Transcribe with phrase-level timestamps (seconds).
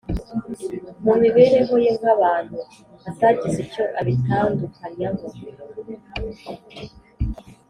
[1.03, 2.57] mu mibereho ye nk’abantu,
[3.09, 5.27] atagize icyo abitandukanyaho